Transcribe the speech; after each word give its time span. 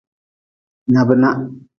Nyabi 0.91 1.15
nah. 1.21 1.37